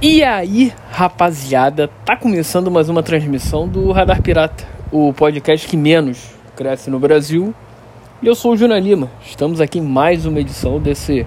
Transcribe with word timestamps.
E 0.00 0.22
aí, 0.22 0.74
rapaziada, 0.90 1.88
tá 2.04 2.14
começando 2.14 2.70
mais 2.70 2.90
uma 2.90 3.02
transmissão 3.02 3.66
do 3.66 3.90
Radar 3.92 4.20
Pirata, 4.20 4.62
o 4.92 5.10
podcast 5.10 5.66
que 5.66 5.74
menos 5.74 6.34
cresce 6.54 6.90
no 6.90 7.00
Brasil. 7.00 7.54
E 8.22 8.26
eu 8.26 8.34
sou 8.34 8.52
o 8.52 8.56
Juna 8.58 8.78
Lima. 8.78 9.08
Estamos 9.24 9.58
aqui 9.58 9.78
em 9.78 9.82
mais 9.82 10.26
uma 10.26 10.38
edição 10.38 10.78
desse 10.78 11.26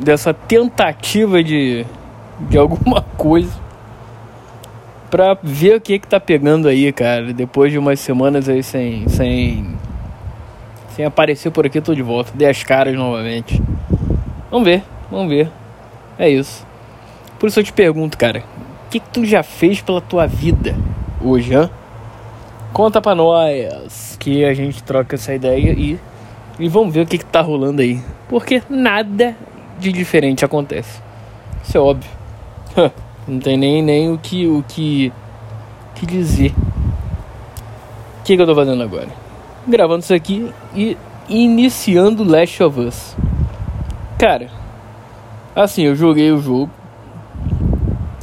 dessa 0.00 0.32
tentativa 0.32 1.44
de 1.44 1.84
de 2.40 2.56
alguma 2.56 3.02
coisa 3.18 3.52
pra 5.10 5.36
ver 5.42 5.76
o 5.76 5.80
que 5.80 5.98
que 5.98 6.08
tá 6.08 6.18
pegando 6.18 6.68
aí, 6.68 6.90
cara. 6.90 7.34
Depois 7.34 7.70
de 7.70 7.76
umas 7.76 8.00
semanas 8.00 8.48
aí 8.48 8.62
sem 8.62 9.06
sem 9.10 9.76
sem 10.96 11.04
aparecer 11.04 11.50
por 11.50 11.66
aqui, 11.66 11.82
tô 11.82 11.94
de 11.94 12.02
volta. 12.02 12.32
Dei 12.34 12.48
as 12.48 12.62
caras 12.62 12.94
novamente. 12.94 13.62
Vamos 14.50 14.64
ver, 14.64 14.82
vamos 15.10 15.28
ver. 15.28 15.50
É 16.18 16.30
isso. 16.30 16.71
Por 17.42 17.48
isso 17.48 17.58
eu 17.58 17.64
te 17.64 17.72
pergunto, 17.72 18.16
cara, 18.16 18.44
o 18.86 18.88
que, 18.88 19.00
que 19.00 19.08
tu 19.08 19.24
já 19.24 19.42
fez 19.42 19.80
pela 19.80 20.00
tua 20.00 20.28
vida 20.28 20.76
hoje, 21.20 21.52
hã? 21.52 21.68
Conta 22.72 23.02
pra 23.02 23.16
nós 23.16 24.16
que 24.20 24.44
a 24.44 24.54
gente 24.54 24.80
troca 24.84 25.16
essa 25.16 25.34
ideia 25.34 25.72
e, 25.72 25.98
e 26.60 26.68
vamos 26.68 26.94
ver 26.94 27.00
o 27.00 27.06
que, 27.06 27.18
que 27.18 27.24
tá 27.24 27.40
rolando 27.40 27.82
aí. 27.82 28.00
Porque 28.28 28.62
nada 28.70 29.34
de 29.76 29.90
diferente 29.90 30.44
acontece. 30.44 31.02
Isso 31.64 31.76
é 31.76 31.80
óbvio. 31.80 32.08
Não 33.26 33.40
tem 33.40 33.56
nem, 33.56 33.82
nem 33.82 34.12
o 34.12 34.18
que 34.18 34.46
o 34.46 34.64
que, 34.68 35.12
que 35.96 36.06
dizer. 36.06 36.54
O 38.20 38.22
que, 38.22 38.36
que 38.36 38.40
eu 38.40 38.46
tô 38.46 38.54
fazendo 38.54 38.84
agora? 38.84 39.08
Gravando 39.66 40.04
isso 40.04 40.14
aqui 40.14 40.48
e 40.76 40.96
iniciando 41.28 42.22
Last 42.22 42.62
of 42.62 42.78
Us. 42.78 43.16
Cara, 44.16 44.48
assim, 45.56 45.82
eu 45.82 45.96
joguei 45.96 46.30
o 46.30 46.40
jogo 46.40 46.70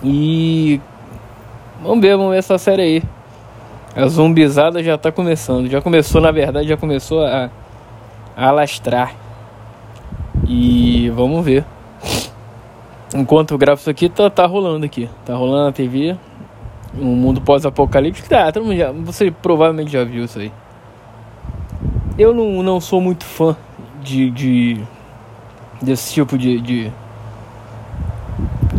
e 0.03 0.79
vamos 1.81 2.01
ver, 2.01 2.15
vamos 2.15 2.31
ver 2.31 2.37
essa 2.37 2.57
série 2.57 2.81
aí. 2.81 3.03
A 3.95 4.07
zumbizada 4.07 4.83
já 4.83 4.97
tá 4.97 5.11
começando. 5.11 5.67
Já 5.67 5.81
começou, 5.81 6.21
na 6.21 6.31
verdade, 6.31 6.67
já 6.67 6.77
começou 6.77 7.23
a, 7.23 7.49
a 8.35 8.47
alastrar. 8.47 9.15
E 10.47 11.09
vamos 11.09 11.43
ver. 11.43 11.65
Enquanto 13.13 13.51
eu 13.51 13.57
gravo 13.57 13.81
isso 13.81 13.89
aqui, 13.89 14.07
tá, 14.07 14.29
tá 14.29 14.45
rolando 14.45 14.85
aqui. 14.85 15.09
Tá 15.25 15.35
rolando 15.35 15.65
na 15.65 15.71
TV. 15.71 16.15
Um 16.97 17.15
mundo 17.15 17.41
pós-apocalíptico. 17.41 18.29
Tá, 18.29 18.51
todo 18.51 18.63
mundo 18.63 18.77
já, 18.77 18.91
você 18.91 19.31
provavelmente 19.31 19.91
já 19.91 20.03
viu 20.03 20.25
isso 20.25 20.39
aí. 20.39 20.51
Eu 22.17 22.33
não, 22.33 22.63
não 22.63 22.79
sou 22.79 23.01
muito 23.01 23.25
fã 23.25 23.55
de, 24.01 24.29
de 24.29 24.81
desse 25.81 26.13
tipo 26.13 26.37
de, 26.37 26.59
de 26.59 26.91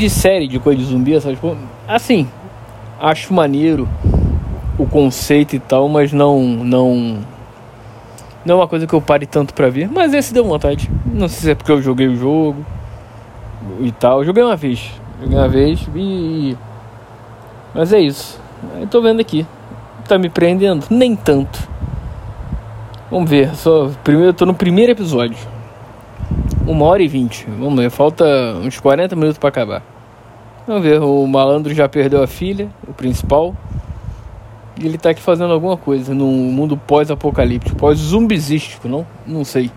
de 0.01 0.09
série 0.09 0.49
de 0.49 0.59
coisa 0.59 0.81
de 0.81 0.87
zumbi, 0.87 1.15
essas 1.15 1.39
coisas. 1.39 1.63
Assim, 1.87 2.27
acho 2.99 3.35
maneiro 3.35 3.87
o 4.79 4.87
conceito 4.87 5.55
e 5.55 5.59
tal, 5.59 5.89
mas 5.91 6.11
não 6.11 6.41
não 6.41 7.19
não 8.43 8.55
é 8.55 8.59
uma 8.59 8.67
coisa 8.67 8.87
que 8.87 8.95
eu 8.95 9.01
pare 9.03 9.27
tanto 9.27 9.53
pra 9.53 9.69
ver, 9.69 9.91
mas 9.93 10.15
esse 10.15 10.33
deu 10.33 10.43
vontade. 10.45 10.91
Não 11.05 11.29
sei 11.29 11.41
se 11.41 11.51
é 11.51 11.55
porque 11.55 11.71
eu 11.71 11.83
joguei 11.83 12.09
o 12.09 12.17
jogo 12.17 12.65
e 13.81 13.93
tal. 13.93 14.25
Joguei 14.25 14.43
uma 14.43 14.57
vez, 14.57 14.91
joguei 15.21 15.37
uma 15.37 15.49
vez 15.49 15.87
e 15.95 16.57
mas 17.75 17.93
é 17.93 18.01
isso. 18.01 18.41
Eu 18.81 18.87
tô 18.87 19.03
vendo 19.03 19.21
aqui. 19.21 19.47
Tá 20.09 20.19
me 20.19 20.31
prendendo? 20.31 20.87
Nem 20.89 21.15
tanto. 21.15 21.69
Vamos 23.11 23.29
ver, 23.29 23.55
só 23.55 23.91
primeiro 24.03 24.33
tô 24.33 24.47
no 24.47 24.55
primeiro 24.55 24.93
episódio. 24.93 25.37
Uma 26.67 26.85
hora 26.87 27.03
e 27.03 27.09
vinte. 27.09 27.47
Vamos 27.59 27.79
ver, 27.79 27.91
falta 27.91 28.25
uns 28.63 28.79
40 28.79 29.17
minutos 29.17 29.39
para 29.39 29.49
acabar. 29.49 29.83
Vamos 30.67 30.83
ver, 30.83 31.01
o 31.01 31.27
malandro 31.27 31.75
já 31.75 31.89
perdeu 31.89 32.23
a 32.23 32.27
filha, 32.27 32.69
o 32.87 32.93
principal. 32.93 33.55
E 34.81 34.87
ele 34.87 34.97
tá 34.97 35.11
aqui 35.11 35.21
fazendo 35.21 35.53
alguma 35.53 35.77
coisa 35.77 36.15
num 36.15 36.53
mundo 36.53 36.77
pós-apocalíptico, 36.77 37.77
pós-zumbizístico, 37.77 38.89
não? 38.89 39.07
Não 39.27 39.45
sei. 39.45 39.71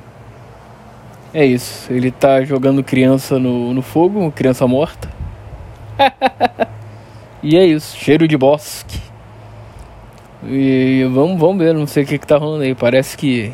É 1.34 1.44
isso, 1.44 1.92
ele 1.92 2.12
tá 2.12 2.44
jogando 2.44 2.84
criança 2.84 3.40
no, 3.40 3.74
no 3.74 3.82
fogo, 3.82 4.32
criança 4.32 4.68
morta. 4.68 5.10
e 7.42 7.58
é 7.58 7.66
isso, 7.66 7.98
cheiro 7.98 8.28
de 8.28 8.38
bosque. 8.38 9.00
E 10.46 11.10
vamos, 11.12 11.40
vamos 11.40 11.58
ver, 11.58 11.74
não 11.74 11.88
sei 11.88 12.04
o 12.04 12.06
que, 12.06 12.20
que 12.20 12.28
tá 12.28 12.38
rolando 12.38 12.64
aí. 12.64 12.76
Parece 12.76 13.18
que 13.18 13.52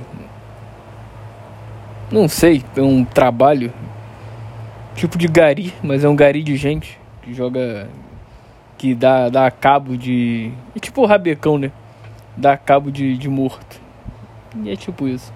não 2.12 2.28
sei, 2.28 2.64
é 2.76 2.82
um 2.82 3.04
trabalho 3.06 3.72
tipo 4.96 5.18
de 5.18 5.28
gari, 5.28 5.74
mas 5.82 6.04
é 6.04 6.10
um 6.10 6.16
gari 6.16 6.44
de 6.44 6.56
gente 6.56 7.00
que 7.22 7.34
joga 7.34 7.88
que 8.78 8.96
dá, 8.96 9.30
dá 9.30 9.52
cabo 9.52 9.98
de 9.98 10.52
é 10.76 10.80
tipo 10.80 11.02
o 11.02 11.06
rabecão, 11.06 11.58
né? 11.58 11.72
Dá 12.36 12.58
cabo 12.58 12.92
de, 12.92 13.18
de 13.18 13.30
morto. 13.30 13.80
E 14.64 14.70
é 14.70 14.76
tipo 14.76 15.08
isso. 15.08 15.32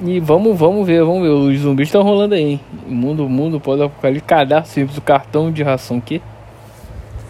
E 0.00 0.20
vamos, 0.20 0.58
vamos 0.58 0.86
ver, 0.86 1.02
vamos 1.04 1.22
ver. 1.22 1.28
Os 1.28 1.58
zumbis 1.60 1.88
estão 1.88 2.02
rolando 2.02 2.34
aí, 2.34 2.42
hein? 2.42 2.60
Mundo, 2.86 3.28
mundo 3.28 3.60
pós-apocalipse. 3.60 4.26
Cadastro 4.26 4.72
simples, 4.72 4.98
o 4.98 5.00
cartão 5.00 5.50
de 5.50 5.62
ração. 5.62 6.00
Que? 6.00 6.20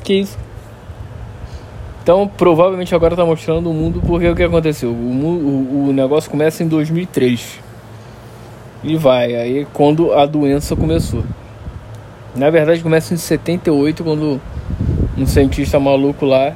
Que 0.02 0.14
isso? 0.14 0.38
Então, 2.02 2.26
provavelmente 2.26 2.92
agora 2.96 3.14
tá 3.14 3.24
mostrando 3.24 3.70
o 3.70 3.72
mundo 3.72 4.02
porque 4.04 4.28
o 4.28 4.34
que 4.34 4.42
aconteceu? 4.42 4.90
O, 4.90 4.94
o, 4.94 5.88
o 5.88 5.92
negócio 5.92 6.28
começa 6.28 6.64
em 6.64 6.66
2003 6.66 7.60
e 8.82 8.96
vai 8.96 9.36
aí 9.36 9.64
quando 9.72 10.12
a 10.12 10.26
doença 10.26 10.74
começou. 10.74 11.22
Na 12.34 12.50
verdade, 12.50 12.82
começa 12.82 13.14
em 13.14 13.16
78 13.16 14.02
quando 14.02 14.40
um 15.16 15.24
cientista 15.24 15.78
maluco 15.78 16.26
lá 16.26 16.54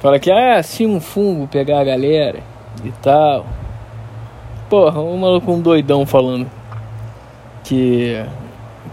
fala 0.00 0.18
que 0.18 0.30
ah, 0.30 0.62
se 0.62 0.84
um 0.84 1.00
fungo 1.00 1.46
pegar 1.46 1.80
a 1.80 1.84
galera 1.84 2.40
e 2.84 2.92
tal. 3.02 3.46
Porra, 4.68 5.00
um 5.00 5.16
maluco 5.16 5.50
um 5.50 5.60
doidão 5.62 6.04
falando 6.04 6.46
que 7.64 8.22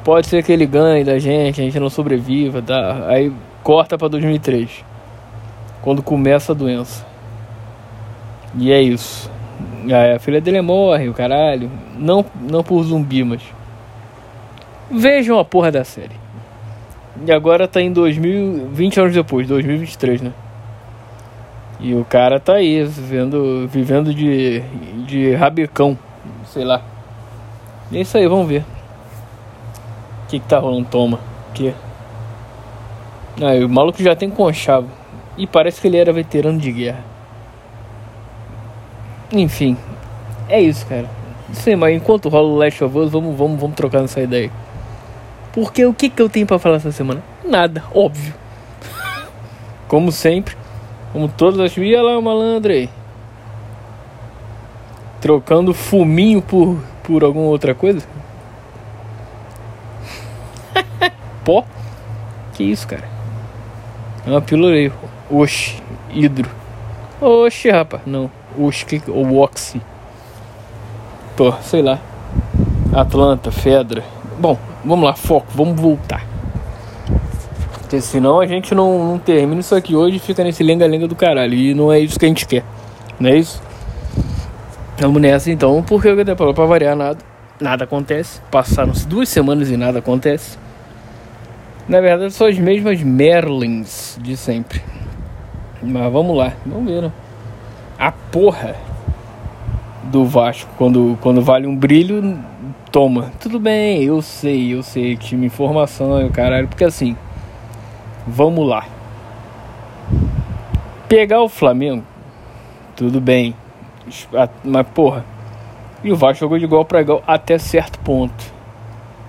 pode 0.01 0.27
ser 0.27 0.41
que 0.43 0.51
ele 0.53 0.65
ganhe 0.65 1.03
da 1.03 1.19
gente, 1.19 1.59
a 1.59 1.63
gente 1.65 1.77
não 1.77 1.89
sobreviva, 1.89 2.61
tá? 2.61 3.05
Aí 3.09 3.33
corta 3.61 3.97
para 3.97 4.07
2003 4.07 4.94
quando 5.85 6.01
começa 6.01 6.51
a 6.51 6.55
doença. 6.55 7.05
E 8.57 8.71
é 8.71 8.81
isso. 8.81 9.31
A 10.15 10.17
filha 10.17 10.41
dele 10.41 10.59
morre, 10.59 11.07
o 11.07 11.13
caralho. 11.13 11.69
Não, 11.95 12.25
não 12.41 12.63
por 12.63 12.83
zumbi, 12.83 13.23
mas. 13.23 13.43
Vejam 14.89 15.37
a 15.37 15.45
porra 15.45 15.71
da 15.71 15.83
série. 15.83 16.15
E 17.25 17.31
agora 17.31 17.67
tá 17.67 17.79
em 17.79 17.93
2000, 17.93 18.69
20 18.71 18.99
anos 18.99 19.13
depois, 19.13 19.47
2023, 19.47 20.21
né? 20.21 20.33
E 21.79 21.93
o 21.93 22.03
cara 22.03 22.39
tá 22.39 22.55
aí, 22.55 22.83
vivendo, 22.83 23.67
vivendo 23.67 24.13
de, 24.13 24.61
de 25.05 25.35
rabecão, 25.35 25.97
sei 26.47 26.65
lá. 26.65 26.81
É 27.93 28.01
isso 28.01 28.17
aí, 28.17 28.27
vamos 28.27 28.47
ver. 28.47 28.61
O 30.23 30.27
que, 30.29 30.39
que 30.39 30.47
tá 30.47 30.57
rolando? 30.57 30.87
Toma. 30.89 31.19
Que? 31.53 31.73
Ah, 33.39 33.63
o 33.63 33.69
maluco 33.69 34.01
já 34.01 34.15
tem 34.15 34.29
conchavo. 34.29 35.04
E 35.37 35.45
parece 35.45 35.81
que 35.81 35.87
ele 35.87 35.97
era 35.97 36.13
veterano 36.13 36.59
de 36.59 36.71
guerra. 36.71 37.03
Enfim, 39.31 39.77
é 40.47 40.61
isso, 40.61 40.85
cara. 40.85 41.09
Sei, 41.53 41.75
mas 41.75 41.95
enquanto 41.95 42.29
rola 42.29 42.47
o 42.47 42.57
Last 42.57 42.83
of 42.83 42.97
Us, 42.97 43.11
vamos, 43.11 43.35
vamos, 43.35 43.59
vamos 43.59 43.75
trocar 43.75 44.03
essa 44.03 44.21
ideia. 44.21 44.51
Porque 45.51 45.85
o 45.85 45.93
que, 45.93 46.09
que 46.09 46.21
eu 46.21 46.29
tenho 46.29 46.45
para 46.45 46.59
falar 46.59 46.77
essa 46.77 46.91
semana? 46.91 47.23
Nada, 47.43 47.83
óbvio. 47.93 48.33
Como 49.87 50.11
sempre, 50.11 50.55
como 51.15 51.29
todas 51.29 51.59
as. 51.61 51.77
Ih, 51.77 51.95
lá 51.95 52.17
o 52.17 52.21
malandro 52.21 52.73
aí. 52.73 52.89
Trocando 55.21 55.73
fuminho 55.73 56.41
por, 56.41 56.77
por 57.03 57.23
alguma 57.23 57.45
outra 57.45 57.73
coisa? 57.73 58.05
Pó? 61.45 61.63
Que 62.53 62.65
isso, 62.65 62.85
cara? 62.85 63.07
É 64.27 64.29
uma 64.29 64.41
pílula 64.41 64.73
aí. 64.73 64.91
Oxi, 65.29 65.81
hidro. 66.11 66.49
Oxi, 67.19 67.69
rapaz. 67.69 68.03
Não. 68.05 68.29
Oxi, 68.57 68.85
que, 68.85 69.01
ou 69.09 69.37
oxi. 69.37 69.81
Pô, 71.35 71.51
sei 71.61 71.81
lá. 71.81 71.99
Atlanta, 72.93 73.51
Fedra. 73.51 74.03
Bom, 74.39 74.57
vamos 74.83 75.05
lá, 75.05 75.15
foco, 75.15 75.47
vamos 75.53 75.79
voltar. 75.79 76.25
Porque 77.73 77.99
senão 78.01 78.39
a 78.39 78.45
gente 78.45 78.73
não, 78.73 79.11
não 79.11 79.17
termina 79.19 79.61
isso 79.61 79.75
aqui 79.75 79.95
hoje 79.95 80.17
e 80.17 80.19
fica 80.19 80.43
nesse 80.43 80.63
lenga-lenga 80.63 81.07
do 81.07 81.15
caralho. 81.15 81.53
E 81.53 81.73
não 81.73 81.91
é 81.91 81.99
isso 81.99 82.19
que 82.19 82.25
a 82.25 82.27
gente 82.27 82.47
quer. 82.47 82.63
Não 83.19 83.29
é 83.29 83.37
isso? 83.37 83.61
Vamos 84.97 85.21
nessa 85.21 85.51
então, 85.51 85.83
porque 85.83 86.07
eu 86.07 86.35
pra, 86.35 86.53
pra 86.53 86.65
variar 86.65 86.95
nada. 86.95 87.19
Nada 87.59 87.83
acontece. 87.83 88.41
Passaram-se 88.51 89.07
duas 89.07 89.29
semanas 89.29 89.69
e 89.69 89.77
nada 89.77 89.99
acontece. 89.99 90.57
Na 91.87 92.01
verdade, 92.01 92.33
são 92.33 92.47
as 92.47 92.57
mesmas 92.57 93.01
Merlins 93.01 94.17
de 94.21 94.35
sempre. 94.35 94.81
Mas 95.85 96.11
vamos 96.11 96.35
lá, 96.35 96.53
vamos 96.65 96.91
ver, 96.91 97.01
né? 97.03 97.11
A 97.97 98.11
porra 98.11 98.75
do 100.03 100.25
Vasco. 100.25 100.69
Quando, 100.77 101.17
quando 101.21 101.41
vale 101.41 101.67
um 101.67 101.75
brilho, 101.75 102.39
toma. 102.91 103.31
Tudo 103.39 103.59
bem, 103.59 104.03
eu 104.03 104.21
sei, 104.21 104.73
eu 104.73 104.81
sei, 104.81 105.15
time 105.15 105.45
informação 105.45 106.19
e 106.21 106.25
o 106.25 106.31
caralho, 106.31 106.67
porque 106.67 106.83
assim, 106.83 107.15
vamos 108.25 108.67
lá. 108.67 108.85
Pegar 111.07 111.41
o 111.41 111.49
Flamengo, 111.49 112.03
tudo 112.95 113.21
bem. 113.21 113.55
Mas 114.63 114.87
porra, 114.87 115.23
e 116.03 116.11
o 116.11 116.15
Vasco 116.15 116.39
jogou 116.39 116.57
de 116.57 116.65
igual 116.65 116.83
para 116.83 117.01
igual 117.01 117.23
até 117.27 117.57
certo 117.57 117.99
ponto. 117.99 118.53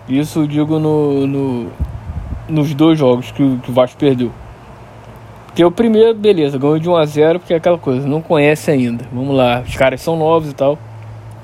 Isso 0.09 0.41
eu 0.41 0.47
digo 0.47 0.79
no, 0.79 1.27
no 1.27 1.73
nos 2.49 2.73
dois 2.75 2.99
jogos 2.99 3.31
que, 3.31 3.59
que 3.59 3.71
o 3.71 3.75
Vasco 3.75 3.99
perdeu. 3.99 4.31
Porque 5.57 5.65
o 5.65 5.71
primeiro, 5.71 6.13
beleza, 6.15 6.59
ganhou 6.59 6.79
de 6.79 6.87
1 6.87 6.97
a 6.97 7.07
0 7.07 7.41
porque 7.41 7.55
é 7.55 7.57
aquela 7.57 7.79
coisa, 7.79 8.07
não 8.07 8.21
conhece 8.21 8.71
ainda. 8.71 9.07
Vamos 9.11 9.35
lá, 9.35 9.63
os 9.67 9.75
caras 9.75 10.03
são 10.03 10.15
novos 10.15 10.51
e 10.51 10.55
tal. 10.55 10.79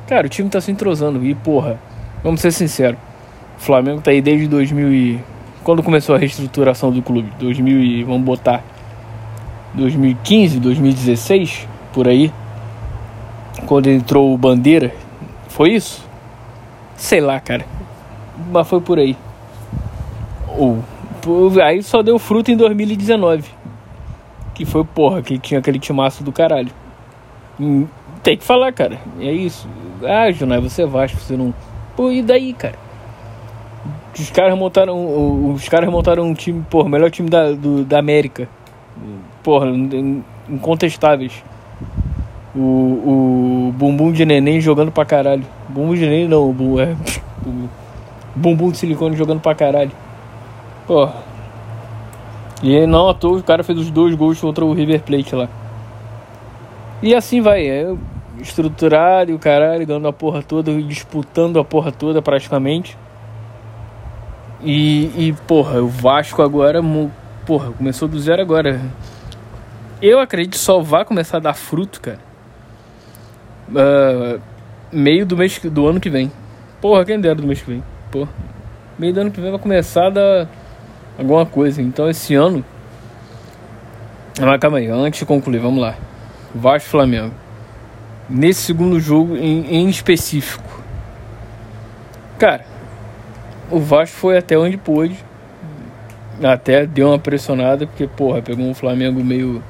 Cara, 0.06 0.26
o 0.26 0.28
time 0.28 0.50
tá 0.50 0.60
se 0.60 0.70
entrosando 0.70 1.24
e 1.24 1.34
porra, 1.34 1.80
vamos 2.22 2.42
ser 2.42 2.52
sinceros. 2.52 2.98
O 3.56 3.62
Flamengo 3.62 4.02
tá 4.02 4.10
aí 4.10 4.20
desde 4.20 4.46
2000 4.48 4.92
e 4.92 5.20
quando 5.64 5.82
começou 5.82 6.14
a 6.14 6.18
reestruturação 6.18 6.92
do 6.92 7.00
clube, 7.00 7.32
2000 7.38 7.80
e 7.80 8.04
vamos 8.04 8.20
botar 8.20 8.62
2015, 9.72 10.60
2016, 10.60 11.66
por 11.94 12.06
aí. 12.06 12.30
Quando 13.64 13.88
entrou 13.88 14.34
o 14.34 14.36
Bandeira, 14.36 14.94
foi 15.48 15.70
isso? 15.70 16.06
Sei 16.98 17.22
lá, 17.22 17.40
cara. 17.40 17.64
Mas 18.52 18.68
foi 18.68 18.82
por 18.82 18.98
aí. 18.98 19.16
Ou 20.48 20.80
aí 21.64 21.82
só 21.82 22.02
deu 22.02 22.18
fruto 22.18 22.50
em 22.50 22.58
2019. 22.58 23.61
Que 24.62 24.66
foi, 24.66 24.84
porra, 24.84 25.20
que 25.20 25.40
tinha 25.40 25.58
aquele 25.58 25.80
timaço 25.80 26.22
do 26.22 26.30
caralho. 26.30 26.70
Hum, 27.58 27.84
tem 28.22 28.36
que 28.36 28.44
falar, 28.44 28.72
cara. 28.72 28.96
É 29.18 29.32
isso. 29.32 29.68
Ah, 30.04 30.30
Junai, 30.30 30.60
você 30.60 30.82
é 30.82 30.86
Vasco, 30.86 31.18
você 31.18 31.36
não. 31.36 31.52
Pô, 31.96 32.12
e 32.12 32.22
daí, 32.22 32.52
cara? 32.52 32.76
Os 34.16 34.30
caras 34.30 34.56
montaram. 34.56 35.52
Os 35.52 35.68
caras 35.68 35.90
montaram 35.90 36.22
um 36.22 36.32
time, 36.32 36.64
porra, 36.70 36.88
melhor 36.88 37.10
time 37.10 37.28
da, 37.28 37.50
do, 37.50 37.84
da 37.84 37.98
América. 37.98 38.48
Porra, 39.42 39.66
incontestáveis. 40.48 41.42
O, 42.54 42.60
o 42.60 43.74
bumbum 43.76 44.12
de 44.12 44.24
neném 44.24 44.60
jogando 44.60 44.92
pra 44.92 45.04
caralho. 45.04 45.44
Bumbum 45.68 45.96
de 45.96 46.02
neném 46.02 46.28
não, 46.28 46.48
o 46.48 46.52
bumbum, 46.52 46.78
é, 46.78 46.94
bumbum 48.36 48.70
de 48.70 48.78
silicone 48.78 49.16
jogando 49.16 49.40
pra 49.40 49.56
caralho. 49.56 49.90
Porra. 50.86 51.31
E 52.62 52.86
não 52.86 53.08
à 53.08 53.14
toa 53.14 53.38
o 53.38 53.42
cara 53.42 53.64
fez 53.64 53.78
os 53.78 53.90
dois 53.90 54.14
gols 54.14 54.40
contra 54.40 54.64
o 54.64 54.72
River 54.72 55.02
Plate 55.02 55.34
lá. 55.34 55.48
E 57.02 57.14
assim 57.14 57.40
vai, 57.40 57.66
é 57.66 57.92
estruturado 58.40 59.32
e 59.32 59.34
o 59.34 59.38
caralho, 59.38 59.86
ganhando 59.86 60.06
a 60.06 60.12
porra 60.12 60.42
toda, 60.42 60.72
disputando 60.82 61.58
a 61.58 61.64
porra 61.64 61.90
toda 61.90 62.22
praticamente. 62.22 62.96
E, 64.62 65.10
e 65.16 65.34
porra, 65.46 65.82
o 65.82 65.88
Vasco 65.88 66.40
agora, 66.40 66.80
porra, 67.44 67.72
começou 67.72 68.06
do 68.06 68.18
zero 68.20 68.40
agora. 68.40 68.80
Eu 70.00 70.20
acredito 70.20 70.56
só 70.56 70.80
vai 70.80 71.04
começar 71.04 71.38
a 71.38 71.40
dar 71.40 71.54
fruto, 71.54 72.00
cara. 72.00 72.20
Uh, 73.68 74.40
meio 74.92 75.26
do 75.26 75.36
mês 75.36 75.58
do 75.58 75.86
ano 75.88 76.00
que 76.00 76.10
vem. 76.10 76.30
Porra, 76.80 77.04
quem 77.04 77.20
dera 77.20 77.34
do 77.34 77.46
mês 77.46 77.60
que 77.60 77.70
vem. 77.70 77.82
Porra. 78.10 78.30
Meio 78.98 79.12
do 79.12 79.20
ano 79.20 79.30
que 79.30 79.40
vem 79.40 79.50
vai 79.50 79.60
começar 79.60 80.06
a 80.06 80.10
dar 80.10 80.48
alguma 81.18 81.46
coisa. 81.46 81.80
Então 81.82 82.08
esse 82.08 82.34
ano. 82.34 82.64
Mas 84.40 84.60
calma 84.60 84.78
aí, 84.78 84.88
antes 84.88 85.20
de 85.20 85.26
concluir, 85.26 85.58
vamos 85.58 85.80
lá. 85.80 85.94
Vasco 86.54 86.88
Flamengo. 86.88 87.34
Nesse 88.28 88.62
segundo 88.62 88.98
jogo 88.98 89.36
em, 89.36 89.66
em 89.74 89.88
específico. 89.88 90.64
Cara, 92.38 92.64
o 93.70 93.78
Vasco 93.78 94.16
foi 94.16 94.38
até 94.38 94.56
onde 94.56 94.76
pôde. 94.76 95.16
Até 96.42 96.86
deu 96.86 97.08
uma 97.08 97.18
pressionada, 97.18 97.86
porque, 97.86 98.06
porra, 98.06 98.42
pegou 98.42 98.64
um 98.64 98.74
Flamengo 98.74 99.22
meio. 99.22 99.62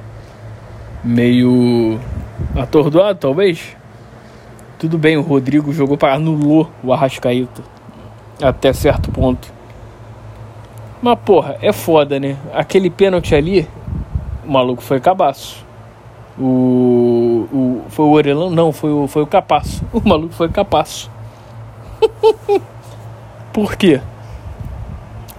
meio. 1.03 2.01
atordoado, 2.57 3.19
talvez. 3.19 3.77
Tudo 4.79 4.97
bem, 4.97 5.17
o 5.17 5.23
Rodrigo 5.23 5.73
jogou 5.73 5.97
para 5.97 6.15
anulou 6.15 6.71
o 6.83 6.93
Arrascaeta 6.93 7.63
até 8.43 8.73
certo 8.73 9.11
ponto. 9.11 9.53
Mas, 11.03 11.19
porra, 11.19 11.59
é 11.61 11.73
foda, 11.73 12.21
né? 12.21 12.37
Aquele 12.55 12.89
pênalti 12.89 13.35
ali, 13.35 13.69
o 14.47 14.51
maluco 14.51 14.83
foi 14.83 15.01
cabaço. 15.01 15.65
O, 16.39 17.47
o, 17.53 17.83
foi 17.89 18.05
o 18.07 18.11
Orelão? 18.11 18.51
Não, 18.51 18.73
foi 18.73 18.91
o, 18.91 19.07
foi 19.07 19.23
o 19.23 19.27
Capaço. 19.27 19.85
O 19.93 20.01
maluco 20.09 20.33
foi 20.33 20.49
Capaço. 20.49 21.11
Por 23.53 23.77
quê? 23.77 24.01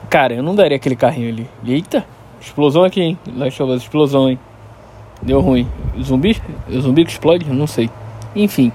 Cara, 0.09 0.35
eu 0.35 0.43
não 0.43 0.53
daria 0.53 0.77
aquele 0.77 0.95
carrinho 0.95 1.29
ali. 1.29 1.49
Eita, 1.65 2.05
explosão 2.39 2.83
aqui, 2.83 3.01
hein? 3.01 3.17
Ver, 3.25 3.47
explosão, 3.75 4.29
hein? 4.29 4.37
Deu 5.21 5.39
ruim. 5.41 5.67
Zumbi? 5.99 6.39
Zumbi 6.71 7.05
que 7.05 7.11
explode? 7.11 7.49
Não 7.49 7.65
sei. 7.65 7.89
Enfim. 8.35 8.71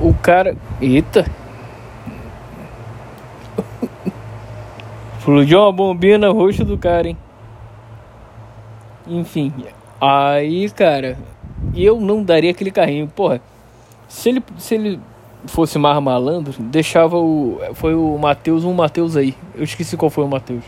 O 0.00 0.14
cara. 0.14 0.56
Eita, 0.80 1.26
Explodiu 5.24 5.58
uma 5.60 5.72
bombinha 5.72 6.18
no 6.18 6.30
rosto 6.34 6.66
do 6.66 6.76
cara, 6.76 7.08
hein? 7.08 7.16
Enfim. 9.06 9.50
Aí, 9.98 10.68
cara, 10.68 11.16
eu 11.74 11.98
não 11.98 12.22
daria 12.22 12.50
aquele 12.50 12.70
carrinho. 12.70 13.08
Porra, 13.08 13.40
se 14.06 14.28
ele, 14.28 14.42
se 14.58 14.74
ele 14.74 15.00
fosse 15.46 15.78
mais 15.78 15.98
malandro, 16.02 16.52
deixava 16.64 17.16
o. 17.16 17.58
Foi 17.72 17.94
o 17.94 18.18
Matheus, 18.18 18.64
um 18.64 18.74
Matheus 18.74 19.16
aí. 19.16 19.34
Eu 19.54 19.64
esqueci 19.64 19.96
qual 19.96 20.10
foi 20.10 20.24
o 20.24 20.28
Matheus. 20.28 20.62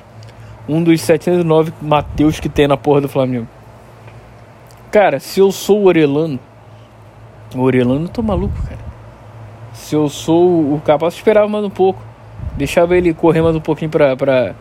Um 0.66 0.82
dos 0.82 1.02
709 1.02 1.74
Matheus 1.82 2.40
que 2.40 2.48
tem 2.48 2.66
na 2.66 2.78
porra 2.78 3.02
do 3.02 3.10
Flamengo. 3.10 3.46
Cara, 4.90 5.20
se 5.20 5.38
eu 5.38 5.52
sou 5.52 5.82
o 5.82 5.84
Orelano. 5.84 6.40
O 7.54 7.60
Orelano, 7.60 8.06
eu 8.06 8.08
tô 8.08 8.22
maluco, 8.22 8.54
cara. 8.62 8.80
Se 9.74 9.94
eu 9.94 10.08
sou 10.08 10.72
o 10.72 10.80
capaz, 10.82 11.12
esperava 11.12 11.46
mais 11.46 11.62
um 11.62 11.68
pouco. 11.68 12.15
Deixava 12.56 12.96
ele 12.96 13.12
correr 13.12 13.42
mais 13.42 13.54
um 13.54 13.60
pouquinho 13.60 13.90
pra, 13.90 14.16
pra, 14.16 14.54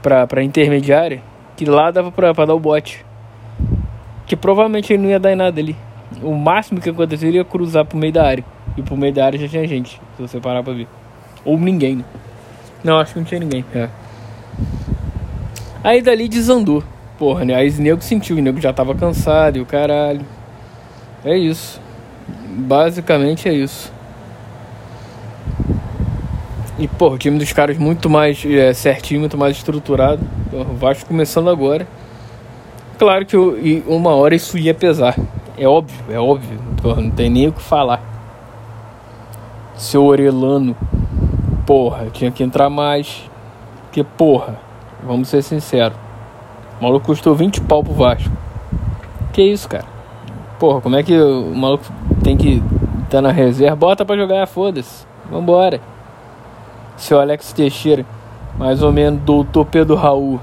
pra, 0.00 0.26
pra 0.26 0.42
intermediária, 0.42 1.20
que 1.56 1.64
lá 1.64 1.90
dava 1.90 2.12
pra, 2.12 2.32
pra 2.32 2.44
dar 2.44 2.54
o 2.54 2.60
bote. 2.60 3.04
Que 4.26 4.36
provavelmente 4.36 4.92
ele 4.92 5.02
não 5.02 5.10
ia 5.10 5.18
dar 5.18 5.32
em 5.32 5.36
nada 5.36 5.60
ali. 5.60 5.76
O 6.22 6.34
máximo 6.34 6.80
que 6.80 6.88
aconteceria 6.88 7.40
ia 7.40 7.44
cruzar 7.44 7.84
pro 7.84 7.98
meio 7.98 8.12
da 8.12 8.24
área. 8.24 8.44
E 8.76 8.82
pro 8.82 8.96
meio 8.96 9.12
da 9.12 9.26
área 9.26 9.38
já 9.38 9.48
tinha 9.48 9.66
gente, 9.66 10.00
se 10.16 10.22
você 10.22 10.38
parar 10.38 10.62
pra 10.62 10.72
ver. 10.72 10.86
Ou 11.44 11.58
ninguém, 11.58 11.96
né? 11.96 12.04
Não, 12.84 12.98
acho 12.98 13.12
que 13.12 13.18
não 13.18 13.26
tinha 13.26 13.40
ninguém. 13.40 13.64
É. 13.74 13.88
Aí 15.82 16.00
dali 16.00 16.28
desandou. 16.28 16.84
Porra, 17.18 17.44
né? 17.44 17.54
Aí 17.54 17.70
o 17.70 17.82
nego 17.82 18.00
sentiu, 18.00 18.36
o 18.36 18.40
nego 18.40 18.60
já 18.60 18.72
tava 18.72 18.94
cansado 18.94 19.58
e 19.58 19.60
o 19.60 19.66
caralho. 19.66 20.24
É 21.24 21.36
isso. 21.36 21.80
Basicamente 22.48 23.48
é 23.48 23.52
isso. 23.52 23.92
E, 26.80 26.88
pô, 26.88 27.10
o 27.10 27.18
time 27.18 27.38
dos 27.38 27.52
caras 27.52 27.76
muito 27.76 28.08
mais 28.08 28.42
é, 28.42 28.72
certinho, 28.72 29.20
muito 29.20 29.36
mais 29.36 29.54
estruturado. 29.54 30.22
O 30.50 30.74
Vasco 30.76 31.06
começando 31.06 31.50
agora. 31.50 31.86
Claro 32.98 33.26
que 33.26 33.36
eu, 33.36 33.54
uma 33.86 34.14
hora 34.14 34.34
isso 34.34 34.56
ia 34.56 34.72
pesar. 34.72 35.14
É 35.58 35.68
óbvio, 35.68 36.02
é 36.08 36.18
óbvio. 36.18 36.58
não 36.82 37.10
tem 37.10 37.28
nem 37.28 37.48
o 37.48 37.52
que 37.52 37.60
falar. 37.60 38.00
Seu 39.74 40.06
Orelano, 40.06 40.74
porra, 41.66 42.06
tinha 42.10 42.30
que 42.30 42.42
entrar 42.42 42.70
mais. 42.70 43.28
Porque, 43.82 44.02
porra, 44.02 44.58
vamos 45.04 45.28
ser 45.28 45.42
sinceros. 45.42 45.98
O 46.80 46.84
maluco 46.84 47.04
custou 47.04 47.34
20 47.34 47.60
pau 47.60 47.84
pro 47.84 47.92
Vasco. 47.92 48.32
Que 49.34 49.42
isso, 49.42 49.68
cara? 49.68 49.84
Porra, 50.58 50.80
como 50.80 50.96
é 50.96 51.02
que 51.02 51.14
o 51.14 51.54
maluco 51.54 51.84
tem 52.24 52.38
que 52.38 52.62
estar 53.04 53.18
tá 53.18 53.20
na 53.20 53.32
reserva? 53.32 53.76
Bota 53.76 54.02
pra 54.02 54.16
jogar, 54.16 54.46
foda-se. 54.46 55.04
Vambora 55.30 55.78
seu 57.00 57.18
Alex 57.18 57.52
Teixeira, 57.52 58.04
mais 58.58 58.82
ou 58.82 58.92
menos 58.92 59.22
doutor 59.22 59.64
Pedro 59.64 59.96
Raul. 59.96 60.38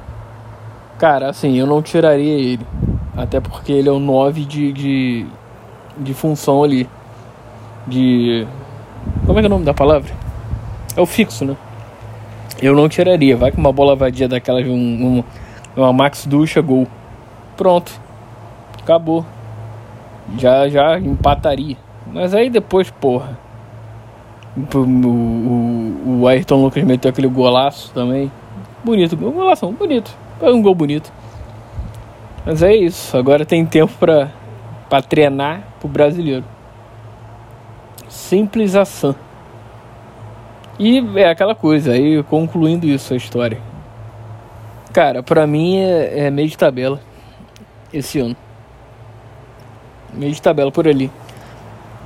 Cara, 0.97 1.29
assim, 1.29 1.55
eu 1.57 1.67
não 1.67 1.81
tiraria 1.81 2.33
ele. 2.33 2.65
Até 3.15 3.39
porque 3.39 3.71
ele 3.71 3.87
é 3.87 3.91
o 3.91 3.99
9 3.99 4.43
de, 4.43 4.73
de, 4.73 5.25
de 5.97 6.13
função 6.13 6.63
ali. 6.63 6.89
De. 7.85 8.45
Como 9.25 9.37
é 9.37 9.41
que 9.41 9.45
é 9.45 9.49
o 9.49 9.51
nome 9.51 9.65
da 9.65 9.73
palavra? 9.73 10.11
É 10.95 11.01
o 11.01 11.05
fixo, 11.05 11.45
né? 11.45 11.55
Eu 12.59 12.75
não 12.75 12.89
tiraria. 12.89 13.37
Vai 13.37 13.51
com 13.51 13.59
uma 13.59 13.71
bola 13.71 13.95
vadia 13.95 14.27
daquela 14.27 14.63
de 14.63 14.69
um, 14.69 14.73
um, 14.73 15.23
uma 15.75 15.93
Max 15.93 16.25
Ducha, 16.25 16.59
gol. 16.59 16.87
Pronto. 17.55 17.91
Acabou. 18.81 19.23
Já, 20.37 20.67
já 20.67 20.97
empataria. 20.99 21.77
Mas 22.11 22.33
aí 22.33 22.49
depois, 22.49 22.89
porra 22.89 23.46
o, 24.73 26.21
o 26.21 26.27
Ayrton 26.27 26.63
Lucas 26.63 26.83
meteu 26.83 27.09
aquele 27.09 27.27
golaço 27.27 27.91
também. 27.93 28.31
Bonito, 28.83 29.15
um 29.15 29.31
golaço, 29.31 29.69
bonito. 29.71 30.11
Foi 30.39 30.53
um 30.53 30.61
gol 30.61 30.73
bonito. 30.73 31.11
Mas 32.45 32.63
é 32.63 32.75
isso. 32.75 33.15
Agora 33.17 33.45
tem 33.45 33.65
tempo 33.65 33.93
pra, 33.99 34.31
pra 34.89 35.01
treinar 35.01 35.63
pro 35.79 35.87
brasileiro. 35.87 36.45
Simples 38.07 38.75
assim. 38.75 39.13
E 40.79 41.03
é 41.19 41.29
aquela 41.29 41.55
coisa, 41.55 41.91
aí 41.91 42.21
concluindo 42.23 42.85
isso 42.85 43.13
a 43.13 43.17
história. 43.17 43.59
Cara, 44.93 45.21
pra 45.21 45.45
mim 45.45 45.77
é, 45.77 46.27
é 46.27 46.31
meio 46.31 46.47
de 46.47 46.57
tabela 46.57 46.99
esse 47.91 48.19
ano. 48.19 48.35
Meio 50.13 50.31
de 50.31 50.41
tabela 50.41 50.71
por 50.71 50.87
ali. 50.87 51.11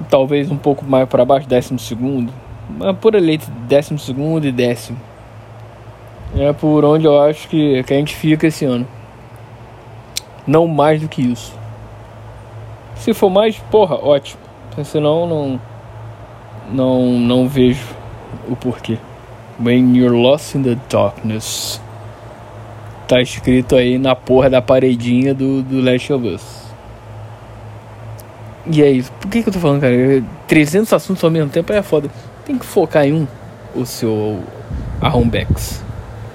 Talvez 0.10 0.50
um 0.52 0.58
pouco 0.58 0.86
mais 0.86 1.08
para 1.08 1.26
baixo, 1.26 1.48
décimo 1.48 1.80
segundo. 1.80 2.32
Mas 2.78 2.98
por 2.98 3.16
ali, 3.16 3.40
décimo 3.68 4.00
segundo 4.00 4.46
e 4.46 4.52
décimo. 4.52 4.98
É 6.38 6.54
por 6.54 6.86
onde 6.86 7.06
eu 7.06 7.22
acho 7.22 7.48
que, 7.50 7.84
que 7.84 7.94
a 7.94 7.98
gente 7.98 8.16
fica 8.16 8.48
esse 8.48 8.64
ano. 8.64 8.88
Não 10.48 10.68
mais 10.68 11.02
do 11.02 11.08
que 11.08 11.22
isso. 11.22 11.54
Se 12.96 13.14
for 13.14 13.30
mais, 13.30 13.58
porra, 13.70 13.96
ótimo. 13.96 14.42
Senão 14.84 15.28
não 15.28 15.62
não 16.72 17.20
não 17.20 17.48
vejo 17.48 17.86
o 18.48 18.56
porquê. 18.56 18.98
When 19.60 19.96
you're 19.96 20.16
lost 20.16 20.56
in 20.56 20.64
the 20.64 20.78
darkness. 20.90 21.82
Tá 23.08 23.22
escrito 23.22 23.76
aí 23.76 23.98
na 23.98 24.16
porra 24.16 24.50
da 24.50 24.62
paredinha 24.62 25.34
do, 25.34 25.62
do 25.62 25.82
Last 25.82 26.14
of 26.14 26.26
Us. 26.26 26.61
E 28.66 28.82
é 28.82 28.90
isso. 28.90 29.12
Por 29.14 29.30
que, 29.30 29.44
que 29.44 29.50
eu 29.50 29.54
tô 29.54 29.60
falando, 29.60 29.82
cara? 29.82 30.24
300 30.48 30.92
assuntos 30.94 31.24
ao 31.24 31.32
mesmo 31.32 31.50
tempo 31.50 31.72
é 31.74 31.82
foda. 31.82 32.10
Tem 32.46 32.58
que 32.58 32.66
focar 32.66 33.06
em 33.06 33.14
um, 33.14 33.28
o 33.76 33.86
seu 33.86 34.44
Arrombex. 35.02 35.84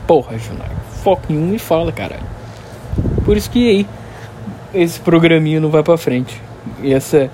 Porra, 0.06 0.38
Junai. 0.38 0.70
Foca 1.02 1.32
em 1.32 1.38
um 1.38 1.54
e 1.54 1.58
fala, 1.58 1.92
caralho. 1.92 2.24
Por 3.24 3.36
isso 3.36 3.50
que 3.50 3.68
aí, 3.68 3.86
esse 4.74 4.98
programinha 5.00 5.60
não 5.60 5.70
vai 5.70 5.82
pra 5.82 5.96
frente. 5.96 6.40
Essa. 6.82 7.30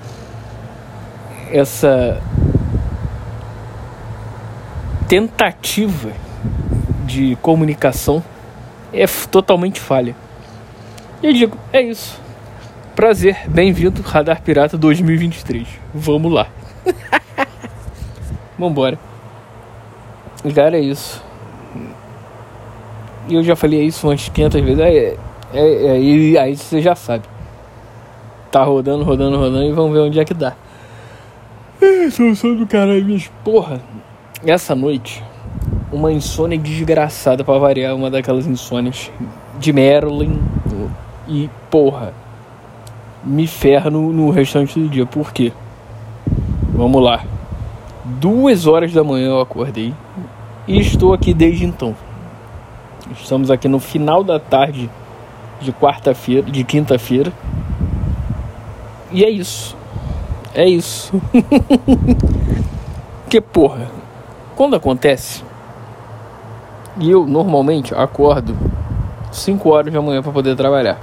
Essa. 1.51 2.21
Tentativa 5.07 6.11
de 7.05 7.37
comunicação 7.41 8.23
é 8.91 9.05
totalmente 9.29 9.79
falha. 9.79 10.15
E 11.21 11.27
eu 11.27 11.33
digo, 11.33 11.57
é 11.71 11.81
isso. 11.81 12.22
Prazer, 12.95 13.49
bem-vindo, 13.49 14.03
Radar 14.03 14.39
Pirata 14.43 14.77
2023. 14.77 15.67
Vamos 15.95 16.31
lá. 16.31 16.45
Vambora. 18.57 18.99
Cara, 20.53 20.77
é 20.77 20.81
isso. 20.81 21.23
E 23.27 23.33
eu 23.33 23.41
já 23.41 23.55
falei 23.55 23.81
isso 23.81 24.07
umas 24.07 24.29
500 24.29 24.61
vezes. 24.61 24.79
Aí, 24.79 24.97
é, 24.97 25.17
é, 25.55 25.91
aí, 25.91 26.37
aí 26.37 26.55
você 26.55 26.83
já 26.83 26.93
sabe. 26.93 27.23
Tá 28.51 28.63
rodando, 28.63 29.03
rodando, 29.03 29.39
rodando 29.39 29.63
e 29.63 29.71
vamos 29.71 29.91
ver 29.91 30.01
onde 30.01 30.19
é 30.19 30.23
que 30.23 30.35
dá. 30.35 30.53
Sou 32.35 32.55
do 32.55 32.67
caralho, 32.67 33.03
minhas 33.03 33.27
porra. 33.43 33.81
Essa 34.45 34.75
noite, 34.75 35.23
uma 35.91 36.11
insônia 36.11 36.59
desgraçada 36.59 37.43
para 37.43 37.57
variar, 37.57 37.95
uma 37.95 38.11
daquelas 38.11 38.45
insônias 38.45 39.11
de 39.57 39.73
Merlin. 39.73 40.39
E 41.27 41.49
porra, 41.71 42.13
me 43.23 43.47
ferra 43.47 43.89
no, 43.89 44.11
no 44.11 44.29
restante 44.29 44.79
do 44.79 44.89
dia. 44.89 45.05
Por 45.05 45.31
quê? 45.31 45.51
Vamos 46.73 47.03
lá. 47.03 47.23
Duas 48.03 48.67
horas 48.67 48.91
da 48.91 49.03
manhã 49.03 49.27
eu 49.27 49.41
acordei 49.41 49.93
e 50.67 50.79
estou 50.79 51.13
aqui 51.13 51.33
desde 51.33 51.65
então. 51.65 51.95
Estamos 53.11 53.51
aqui 53.51 53.67
no 53.67 53.79
final 53.79 54.23
da 54.23 54.39
tarde 54.39 54.89
de 55.61 55.71
quarta-feira, 55.71 56.49
de 56.49 56.63
quinta-feira. 56.63 57.31
E 59.11 59.23
é 59.23 59.29
isso. 59.29 59.75
É 60.53 60.67
isso. 60.67 61.13
que 63.29 63.39
porra, 63.39 63.87
quando 64.55 64.75
acontece, 64.75 65.43
e 66.97 67.09
eu 67.09 67.25
normalmente 67.25 67.93
acordo 67.95 68.55
5 69.31 69.69
horas 69.69 69.93
da 69.93 70.01
manhã 70.01 70.21
para 70.21 70.31
poder 70.31 70.55
trabalhar. 70.55 70.99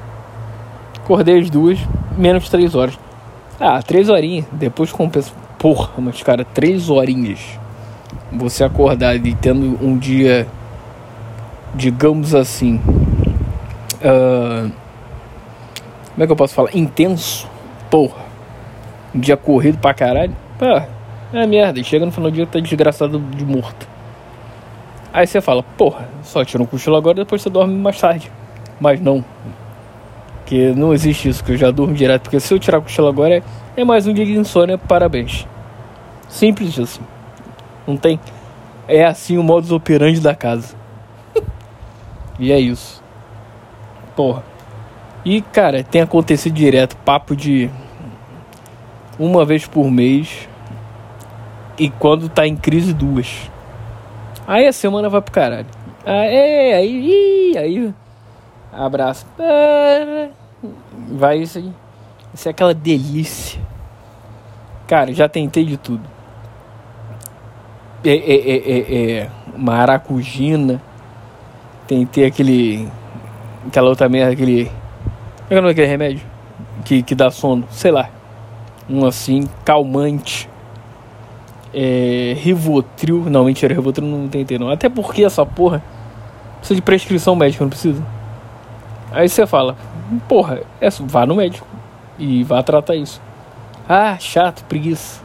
Acordei 1.03 1.41
às 1.41 1.51
duas, 1.51 1.79
menos 2.17 2.49
3 2.49 2.75
horas. 2.75 2.99
Ah, 3.59 3.83
3 3.83 4.09
horinhas. 4.09 4.47
Depois 4.53 4.93
compensa. 4.93 5.33
Porra, 5.59 5.91
mas 5.99 6.23
cara, 6.23 6.45
3 6.45 6.89
horinhas. 6.91 7.41
Você 8.33 8.65
acordar 8.65 9.17
e 9.17 9.35
tendo 9.35 9.79
um 9.85 9.99
dia 9.99 10.47
digamos 11.75 12.35
assim, 12.35 12.81
uh, 13.97 14.71
como 16.13 16.25
é 16.25 16.27
que 16.27 16.33
eu 16.33 16.37
posso 16.37 16.55
falar? 16.55 16.75
Intenso, 16.75 17.49
porra, 17.91 18.23
um 19.15 19.21
dia 19.21 19.37
corrido 19.37 19.79
pra 19.79 19.95
caralho, 19.95 20.35
pá, 20.59 20.89
é 21.33 21.47
merda, 21.47 21.79
e 21.79 21.85
chega 21.85 22.05
no 22.05 22.13
final 22.13 22.31
do 22.31 22.35
dia 22.35 22.47
tá 22.47 22.59
desgraçado 22.59 23.19
de 23.19 23.45
morto. 23.45 23.89
Aí 25.13 25.27
você 25.27 25.41
fala, 25.41 25.63
porra, 25.63 26.09
só 26.23 26.45
tira 26.45 26.63
um 26.63 26.67
cochilo 26.67 26.97
agora 26.97 27.17
depois 27.17 27.43
você 27.43 27.51
dorme 27.51 27.75
mais 27.75 28.01
tarde. 28.01 28.31
Mas 28.81 29.01
não. 29.01 29.25
Que 30.51 30.75
não 30.75 30.93
existe 30.93 31.29
isso, 31.29 31.45
que 31.45 31.53
eu 31.53 31.57
já 31.57 31.71
durmo 31.71 31.95
direto. 31.95 32.23
Porque 32.23 32.41
se 32.41 32.53
eu 32.53 32.59
tirar 32.59 32.79
o 32.79 32.83
cochilo 32.83 33.07
agora 33.07 33.37
é, 33.37 33.43
é 33.77 33.85
mais 33.85 34.09
um 34.09 34.13
dia 34.13 34.27
de 34.27 34.37
insônia, 34.37 34.77
parabéns. 34.77 35.47
Simples 36.29 36.77
assim. 36.77 37.03
Não 37.87 37.97
tem. 37.97 38.19
É 38.89 39.05
assim 39.05 39.39
o 39.39 39.45
modus 39.45 39.71
operandi 39.71 40.19
da 40.21 40.35
casa. 40.35 40.75
E 42.37 42.51
é 42.51 42.59
isso. 42.59 43.01
Porra. 44.17 44.43
E, 45.25 45.41
cara, 45.41 45.85
tem 45.85 46.01
acontecido 46.01 46.55
direto 46.55 46.97
papo 46.97 47.37
de 47.37 47.71
uma 49.19 49.45
vez 49.45 49.67
por 49.69 49.89
mês. 49.89 50.49
E 51.79 51.91
quando 51.91 52.29
tá 52.29 52.45
em 52.45 52.57
crise, 52.57 52.93
duas. 52.93 53.49
Aí 54.49 54.67
a 54.67 54.73
semana 54.73 55.09
vai 55.09 55.21
pro 55.21 55.31
caralho. 55.31 55.67
Aí, 56.05 56.73
aí, 56.73 57.55
aí. 57.57 57.95
Abraço. 58.73 59.27
Vai 61.13 61.39
isso 61.39 61.59
aí. 61.59 61.73
Isso 62.35 62.49
é 62.49 62.51
aquela 62.51 62.75
delícia. 62.75 63.61
Cara, 64.87 65.13
já 65.13 65.29
tentei 65.29 65.65
de 65.65 65.77
tudo. 65.77 66.03
É, 68.05 68.11
é, 68.11 68.35
é, 68.35 68.57
é, 68.57 69.19
é 69.19 69.31
maracujina 69.57 70.81
Tentei 71.91 72.25
aquele. 72.25 72.89
Aquela 73.67 73.89
outra 73.89 74.09
merda, 74.09 74.33
aquele. 74.33 74.67
Como 74.67 75.51
é, 75.51 75.55
é 75.55 75.59
o 75.59 75.63
nome 75.63 75.75
daquele 75.75 75.89
remédio? 75.89 76.25
Que, 76.85 77.03
que 77.03 77.17
dá 77.17 77.33
sono, 77.33 77.67
sei 77.69 77.91
lá. 77.91 78.09
Um 78.89 79.05
assim, 79.05 79.49
calmante. 79.65 80.49
É, 81.75 82.37
Rivotril. 82.39 83.25
Não, 83.29 83.45
mentira, 83.45 83.75
Rivotril 83.75 84.07
não 84.07 84.29
tentei 84.29 84.57
não. 84.57 84.71
Até 84.71 84.89
porque 84.89 85.25
essa 85.25 85.45
porra 85.45 85.83
precisa 86.59 86.77
de 86.77 86.83
prescrição 86.83 87.35
médica, 87.35 87.65
não 87.65 87.71
precisa. 87.71 88.01
Aí 89.11 89.29
você 89.29 89.45
fala, 89.45 89.77
porra, 90.29 90.61
é, 90.81 90.89
vá 90.91 91.25
no 91.27 91.37
médico 91.37 91.67
e 92.19 92.43
vá 92.45 92.63
tratar 92.63 92.95
isso. 92.95 93.21
Ah, 93.89 94.17
chato, 94.19 94.65
preguiça. 94.65 95.23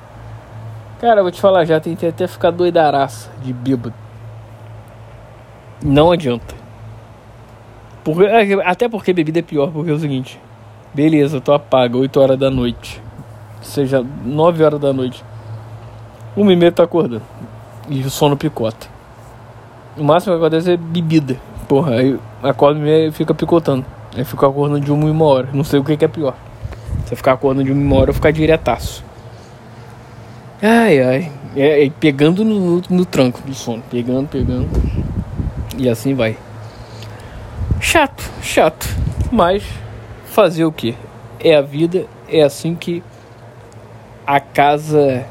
Cara, 0.99 1.19
eu 1.19 1.23
vou 1.23 1.31
te 1.31 1.41
falar, 1.41 1.65
já 1.65 1.79
tentei 1.79 2.09
até 2.09 2.27
ficar 2.27 2.51
doidaraça 2.51 3.29
de 3.43 3.53
bêbado. 3.53 3.93
Não 5.83 6.11
adianta. 6.11 6.55
Porque, 8.03 8.23
é, 8.23 8.53
até 8.65 8.87
porque 8.87 9.13
bebida 9.13 9.39
é 9.39 9.41
pior, 9.41 9.71
porque 9.71 9.91
é 9.91 9.93
o 9.93 9.99
seguinte. 9.99 10.39
Beleza, 10.93 11.41
tu 11.41 11.51
apaga 11.51 11.97
8 11.97 12.19
horas 12.19 12.39
da 12.39 12.49
noite. 12.49 13.01
Seja 13.61 14.05
9 14.23 14.63
horas 14.63 14.79
da 14.79 14.93
noite. 14.93 15.23
Uma 16.35 16.53
e 16.53 16.55
meia 16.55 16.71
tá 16.71 16.83
acordando. 16.83 17.23
E 17.89 18.01
o 18.01 18.09
sono 18.09 18.37
picota. 18.37 18.87
O 19.97 20.03
máximo 20.03 20.33
que 20.33 20.39
acontece 20.39 20.71
é 20.71 20.77
bebida. 20.77 21.37
Porra, 21.67 21.95
aí 21.95 22.17
acorda 22.41 22.79
e 22.79 23.11
fica 23.11 23.33
picotando. 23.33 23.85
Aí 24.15 24.23
fica 24.23 24.47
acordando 24.47 24.79
de 24.79 24.91
uma 24.91 25.09
uma 25.09 25.25
hora. 25.25 25.49
Não 25.53 25.63
sei 25.63 25.79
o 25.79 25.83
que, 25.83 25.97
que 25.97 26.05
é 26.05 26.07
pior. 26.07 26.35
Você 27.05 27.15
ficar 27.15 27.33
acordando 27.33 27.65
de 27.65 27.71
uma 27.71 27.81
uma 27.81 27.95
hora 27.97 28.11
ou 28.11 28.13
ficar 28.13 28.31
diretaço. 28.31 29.03
Ai, 30.61 31.01
ai. 31.01 31.31
É, 31.55 31.85
é 31.85 31.89
pegando 31.89 32.43
no, 32.43 32.81
no 32.89 33.05
tranco 33.05 33.41
do 33.41 33.53
sono. 33.53 33.83
Pegando, 33.91 34.27
pegando. 34.27 34.69
E 35.77 35.89
assim 35.89 36.13
vai. 36.13 36.37
Chato, 37.81 38.23
chato. 38.41 38.87
Mas 39.31 39.63
fazer 40.25 40.65
o 40.65 40.71
que? 40.71 40.95
É 41.39 41.55
a 41.55 41.61
vida, 41.61 42.05
é 42.27 42.41
assim 42.41 42.73
que 42.73 43.03
a 44.25 44.39
casa 44.39 45.25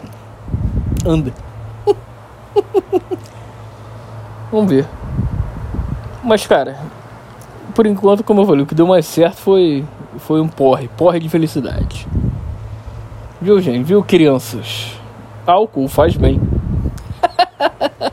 anda. 1.04 1.32
Vamos 4.52 4.70
ver. 4.70 4.86
Mas 6.22 6.46
cara, 6.46 6.78
por 7.74 7.86
enquanto, 7.86 8.24
como 8.24 8.40
eu 8.42 8.46
falei, 8.46 8.62
o 8.62 8.66
que 8.66 8.74
deu 8.74 8.86
mais 8.86 9.06
certo 9.06 9.36
foi 9.36 9.84
foi 10.18 10.40
um 10.40 10.48
porre, 10.48 10.88
porre 10.88 11.18
de 11.18 11.28
felicidade. 11.28 12.06
Viu, 13.40 13.60
gente? 13.60 13.84
Viu, 13.84 14.02
crianças? 14.02 14.98
Álcool 15.46 15.88
faz 15.88 16.16
bem. 16.16 16.40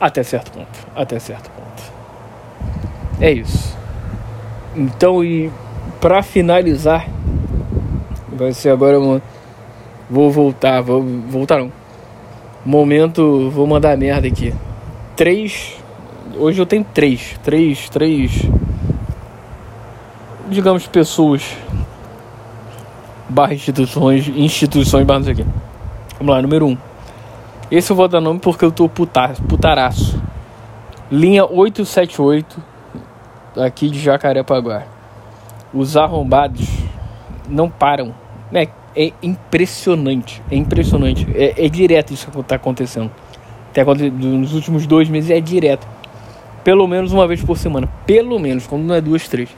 Até 0.00 0.22
certo 0.22 0.52
ponto. 0.52 0.86
Até 0.94 1.18
certo 1.18 1.50
ponto. 1.50 1.82
É 3.20 3.30
isso. 3.32 3.76
Então, 4.74 5.24
e 5.24 5.50
para 6.00 6.22
finalizar, 6.22 7.08
vai 8.28 8.52
ser 8.52 8.70
agora 8.70 8.98
uma, 9.00 9.20
Vou 10.08 10.30
voltar, 10.30 10.80
vou 10.82 11.02
voltar 11.02 11.58
não. 11.58 11.72
Momento, 12.64 13.50
vou 13.50 13.66
mandar 13.66 13.96
merda 13.96 14.28
aqui. 14.28 14.54
Três. 15.16 15.76
Hoje 16.38 16.60
eu 16.60 16.66
tenho 16.66 16.84
três. 16.84 17.38
Três, 17.42 17.88
três. 17.88 18.42
Digamos, 20.48 20.86
pessoas. 20.86 21.56
Barra 23.28 23.54
instituições. 23.54 24.28
Instituições 24.28 25.06
barra 25.06 25.20
não 25.20 25.24
sei 25.24 25.32
o 25.32 25.36
quê. 25.36 25.46
Vamos 26.18 26.34
lá, 26.34 26.42
número 26.42 26.66
um. 26.66 26.76
Esse 27.70 27.90
eu 27.90 27.96
vou 27.96 28.06
dar 28.06 28.20
nome 28.20 28.38
porque 28.38 28.64
eu 28.64 28.70
tô 28.70 28.88
putar, 28.88 29.34
putaraço. 29.48 30.20
Linha 31.10 31.44
878. 31.44 32.62
Aqui 33.56 33.88
de 33.88 33.98
Jacarepaguá. 33.98 34.82
Os 35.72 35.96
arrombados 35.96 36.68
não 37.48 37.70
param. 37.70 38.14
É, 38.52 38.68
é 38.94 39.12
impressionante. 39.22 40.42
É 40.50 40.56
impressionante. 40.56 41.26
É, 41.34 41.64
é 41.64 41.68
direto 41.68 42.12
isso 42.12 42.30
que 42.30 42.38
está 42.38 42.56
acontecendo. 42.56 43.10
Até 43.70 43.84
nos 43.84 44.54
últimos 44.54 44.86
dois 44.86 45.08
meses 45.08 45.30
é 45.30 45.40
direto. 45.40 45.95
Pelo 46.66 46.88
menos 46.88 47.12
uma 47.12 47.28
vez 47.28 47.40
por 47.40 47.56
semana. 47.56 47.86
Pelo 48.04 48.40
menos, 48.40 48.66
quando 48.66 48.82
não 48.82 48.96
é 48.96 49.00
duas, 49.00 49.28
três. 49.28 49.48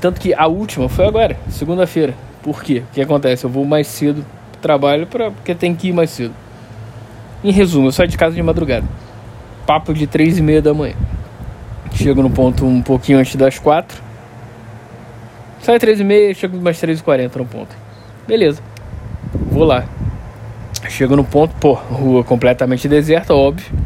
Tanto 0.00 0.20
que 0.20 0.32
a 0.32 0.46
última 0.46 0.88
foi 0.88 1.04
agora, 1.04 1.36
segunda-feira. 1.48 2.14
Por 2.44 2.62
quê? 2.62 2.84
O 2.88 2.94
que 2.94 3.02
acontece? 3.02 3.42
Eu 3.42 3.50
vou 3.50 3.64
mais 3.64 3.88
cedo 3.88 4.24
pro 4.52 4.60
trabalho 4.60 5.08
pra, 5.08 5.32
porque 5.32 5.52
tem 5.52 5.74
que 5.74 5.88
ir 5.88 5.92
mais 5.92 6.10
cedo. 6.10 6.32
Em 7.42 7.50
resumo, 7.50 7.88
eu 7.88 7.90
saio 7.90 8.08
de 8.08 8.16
casa 8.16 8.36
de 8.36 8.40
madrugada. 8.40 8.86
Papo 9.66 9.92
de 9.92 10.06
três 10.06 10.38
e 10.38 10.42
meia 10.42 10.62
da 10.62 10.72
manhã. 10.72 10.94
Chego 11.92 12.22
no 12.22 12.30
ponto 12.30 12.64
um 12.64 12.80
pouquinho 12.80 13.18
antes 13.18 13.34
das 13.34 13.58
quatro. 13.58 14.00
Sai 15.60 15.76
três 15.80 15.98
e 15.98 16.04
meia, 16.04 16.32
chego 16.34 16.56
mais 16.56 16.78
três 16.78 17.00
e 17.00 17.02
quarenta 17.02 17.36
no 17.36 17.46
ponto. 17.46 17.76
Beleza. 18.28 18.62
Vou 19.50 19.64
lá. 19.64 19.84
Chego 20.88 21.16
no 21.16 21.24
ponto, 21.24 21.52
pô, 21.56 21.72
rua 21.72 22.22
completamente 22.22 22.86
deserta, 22.86 23.34
óbvio. 23.34 23.85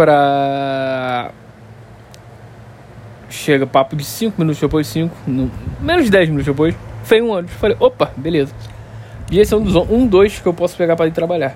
Pra. 0.00 1.30
Chega 3.28 3.66
papo 3.66 3.94
de 3.94 4.02
5 4.02 4.40
minutos 4.40 4.58
depois, 4.58 4.86
5, 4.86 5.14
menos 5.78 6.06
de 6.06 6.10
10 6.10 6.30
minutos 6.30 6.46
depois, 6.46 6.74
veio 7.04 7.26
um 7.26 7.32
ônibus. 7.32 7.52
Falei, 7.56 7.76
opa, 7.78 8.10
beleza. 8.16 8.54
E 9.30 9.38
esse 9.38 9.52
é 9.52 9.56
um 9.58 9.62
dos 9.62 9.76
um, 9.76 10.06
dois 10.06 10.38
que 10.38 10.46
eu 10.46 10.54
posso 10.54 10.74
pegar 10.74 10.96
para 10.96 11.06
ir 11.06 11.12
trabalhar. 11.12 11.54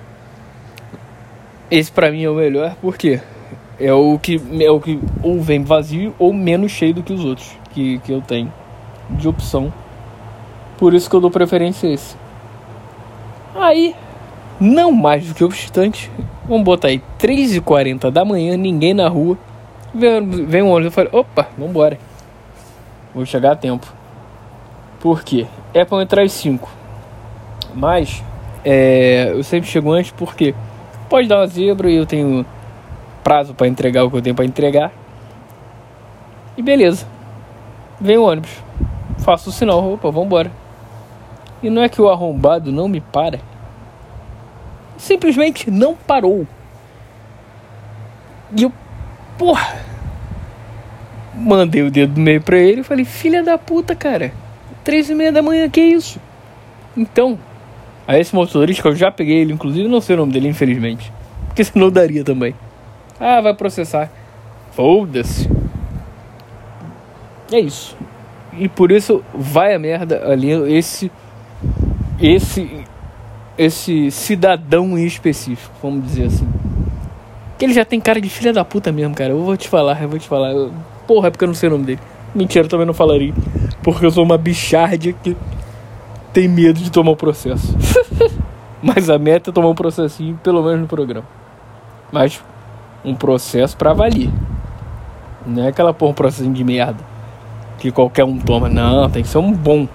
Esse 1.71 1.91
para 1.91 2.11
mim 2.11 2.23
é 2.23 2.29
o 2.29 2.35
melhor, 2.35 2.75
porque 2.79 3.19
é 3.79 3.91
o 3.91 4.19
que 4.19 4.39
é 4.61 4.69
o 4.69 4.79
que 4.79 4.99
ou 5.23 5.41
vem 5.41 5.63
vazio 5.63 6.13
ou 6.19 6.31
menos 6.31 6.71
cheio 6.71 6.93
do 6.93 7.01
que 7.01 7.13
os 7.13 7.25
outros 7.25 7.51
que, 7.71 7.97
que 7.97 8.11
eu 8.11 8.21
tenho 8.21 8.53
de 9.09 9.27
opção. 9.27 9.73
Por 10.77 10.93
isso 10.93 11.09
que 11.09 11.15
eu 11.15 11.19
dou 11.19 11.31
preferência 11.31 11.89
a 11.89 11.93
esse. 11.93 12.15
Aí, 13.55 13.95
não 14.59 14.91
mais 14.91 15.27
do 15.27 15.33
que 15.33 15.43
obstante, 15.43 16.11
vamos 16.47 16.63
botar 16.63 16.89
aí 16.89 17.01
3h40 17.19 18.09
da 18.11 18.23
manhã, 18.23 18.55
ninguém 18.55 18.93
na 18.93 19.07
rua. 19.07 19.37
Vem, 19.93 20.45
vem 20.45 20.61
um 20.61 20.69
ônibus, 20.69 20.85
eu 20.85 20.91
falei, 20.91 21.09
opa, 21.13 21.47
vambora. 21.57 21.97
Vou 23.13 23.25
chegar 23.25 23.51
a 23.51 23.55
tempo. 23.55 23.87
Por 24.99 25.23
quê? 25.23 25.45
É 25.73 25.85
para 25.85 26.03
entrar 26.03 26.23
às 26.23 26.31
5. 26.33 26.69
Mas, 27.73 28.23
é, 28.63 29.31
eu 29.31 29.43
sempre 29.43 29.69
chego 29.69 29.91
antes 29.91 30.11
porque 30.11 30.55
pode 31.09 31.27
dar 31.27 31.39
uma 31.39 31.47
zebra 31.47 31.89
e 31.89 31.95
eu 31.95 32.05
tenho 32.05 32.45
prazo 33.23 33.53
para 33.53 33.67
entregar 33.67 34.03
o 34.03 34.09
que 34.09 34.17
eu 34.17 34.21
tenho 34.21 34.35
para 34.35 34.45
entregar. 34.45 34.91
E 36.57 36.61
beleza. 36.61 37.05
Vem 37.99 38.17
o 38.17 38.23
ônibus. 38.23 38.51
Faço 39.19 39.49
o 39.49 39.53
sinal, 39.53 39.93
opa, 39.93 40.11
vambora. 40.11 40.51
E 41.61 41.69
não 41.69 41.81
é 41.81 41.89
que 41.89 42.01
o 42.01 42.09
arrombado 42.09 42.71
não 42.71 42.87
me 42.87 43.01
para. 43.01 43.39
Simplesmente 44.97 45.69
não 45.69 45.95
parou. 45.95 46.47
E 48.55 48.63
eu, 48.63 48.71
porra. 49.37 49.83
Mandei 51.33 51.83
o 51.83 51.91
dedo 51.91 52.13
do 52.13 52.21
meio 52.21 52.41
pra 52.41 52.57
ele 52.57 52.81
e 52.81 52.83
falei, 52.83 53.03
filha 53.03 53.43
da 53.43 53.57
puta, 53.57 53.93
cara. 53.93 54.31
Três 54.83 55.09
e 55.09 55.15
meia 55.15 55.31
da 55.31 55.41
manhã, 55.41 55.69
que 55.69 55.81
isso? 55.81 56.19
Então, 56.95 57.37
a 58.07 58.17
esse 58.17 58.33
motorista, 58.33 58.87
eu 58.87 58.95
já 58.95 59.11
peguei 59.11 59.41
ele, 59.41 59.51
inclusive 59.51 59.87
não 59.89 59.99
sei 59.99 60.15
o 60.15 60.19
nome 60.19 60.31
dele, 60.31 60.47
infelizmente. 60.47 61.11
Porque 61.47 61.63
senão 61.63 61.91
daria 61.91 62.23
também. 62.23 62.55
Ah, 63.19 63.41
vai 63.41 63.53
processar. 63.53 64.09
Foda-se. 64.71 65.49
É 67.51 67.59
isso. 67.59 67.97
E 68.53 68.69
por 68.69 68.91
isso 68.91 69.23
vai 69.33 69.73
a 69.73 69.79
merda 69.79 70.25
ali 70.25 70.51
esse 70.73 71.11
esse 72.19 72.84
esse 73.57 74.11
cidadão 74.11 74.97
em 74.97 75.05
específico, 75.05 75.73
vamos 75.81 76.05
dizer 76.05 76.25
assim. 76.25 76.47
Que 77.57 77.65
ele 77.65 77.73
já 77.73 77.85
tem 77.85 77.99
cara 77.99 78.19
de 78.19 78.29
filha 78.29 78.51
da 78.51 78.65
puta 78.65 78.91
mesmo, 78.91 79.15
cara. 79.15 79.31
Eu 79.31 79.43
vou 79.43 79.55
te 79.55 79.69
falar, 79.69 80.01
eu 80.01 80.09
vou 80.09 80.19
te 80.19 80.27
falar. 80.27 80.53
Porra, 81.07 81.27
é 81.27 81.31
porque 81.31 81.43
eu 81.43 81.47
não 81.47 81.55
sei 81.55 81.69
o 81.69 81.71
nome 81.71 81.85
dele. 81.85 82.01
Mentira, 82.33 82.65
eu 82.65 82.69
também 82.69 82.85
não 82.85 82.93
falaria. 82.93 83.33
Porque 83.81 84.05
eu 84.05 84.11
sou 84.11 84.23
uma 84.23 84.37
bichardia 84.37 85.13
que 85.13 85.37
tem 86.33 86.49
medo 86.49 86.79
de 86.79 86.91
tomar 86.91 87.11
o 87.11 87.15
processo. 87.15 87.73
Mas 88.83 89.09
a 89.09 89.17
meta 89.17 89.49
é 89.49 89.53
tomar 89.53 89.69
um 89.69 89.75
processinho, 89.75 90.37
pelo 90.43 90.61
menos 90.61 90.81
no 90.81 90.87
programa. 90.87 91.25
Mas 92.11 92.43
um 93.05 93.15
processo 93.15 93.77
pra 93.77 93.93
valer. 93.93 94.29
Não 95.45 95.63
é 95.63 95.69
aquela 95.69 95.93
porra, 95.93 96.11
um 96.11 96.15
processinho 96.15 96.53
de 96.53 96.63
merda. 96.63 96.99
Que 97.79 97.89
qualquer 97.89 98.25
um 98.25 98.37
toma. 98.37 98.67
Não, 98.67 99.09
tem 99.09 99.23
que 99.23 99.29
ser 99.29 99.37
um 99.37 99.53
bom. 99.53 99.87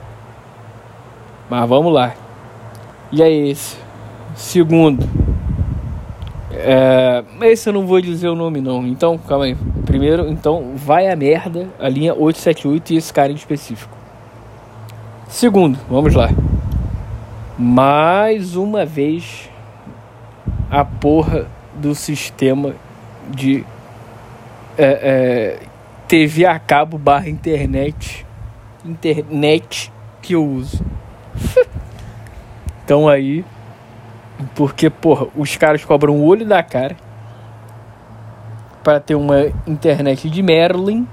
Mas 1.50 1.68
vamos 1.68 1.92
lá. 1.92 2.14
E 3.12 3.22
é 3.22 3.30
esse. 3.30 3.76
Segundo. 4.34 5.08
É, 6.52 7.24
esse 7.42 7.68
eu 7.68 7.72
não 7.72 7.86
vou 7.86 8.00
dizer 8.00 8.28
o 8.28 8.34
nome 8.34 8.60
não. 8.60 8.86
Então, 8.86 9.18
calma 9.18 9.46
aí. 9.46 9.56
Primeiro, 9.84 10.28
então, 10.28 10.72
vai 10.76 11.08
a 11.08 11.16
merda 11.16 11.68
a 11.78 11.88
linha 11.88 12.14
878 12.14 12.92
e 12.92 12.96
esse 12.96 13.12
cara 13.12 13.32
em 13.32 13.34
específico. 13.34 13.96
Segundo, 15.28 15.78
vamos 15.88 16.14
lá. 16.14 16.28
Mais 17.58 18.56
uma 18.56 18.84
vez 18.84 19.48
a 20.70 20.84
porra 20.84 21.46
do 21.74 21.94
sistema 21.94 22.74
de 23.28 23.64
é, 24.78 25.58
é, 25.58 25.58
TV 26.06 26.46
a 26.46 26.58
cabo 26.58 26.96
barra 26.96 27.28
internet 27.28 28.26
internet 28.84 29.92
que 30.22 30.34
eu 30.34 30.44
uso. 30.44 30.84
então 32.90 33.06
aí, 33.08 33.44
porque, 34.56 34.90
porra, 34.90 35.28
os 35.36 35.56
caras 35.56 35.84
cobram 35.84 36.16
o 36.16 36.24
olho 36.26 36.44
da 36.44 36.60
cara 36.60 36.96
para 38.82 38.98
ter 38.98 39.14
uma 39.14 39.46
internet 39.64 40.28
de 40.28 40.42
Merlin 40.42 41.06